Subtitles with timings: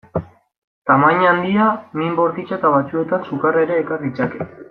[0.91, 1.67] Tamaina handia,
[2.01, 4.51] min bortitza eta batzuetan sukarra ere ekar ditzake.